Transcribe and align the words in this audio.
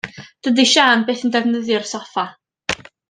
Dydi 0.47 0.63
Siân 0.71 1.03
byth 1.11 1.25
yn 1.29 1.33
defnyddio'r 1.37 1.85
soffa. 1.93 2.25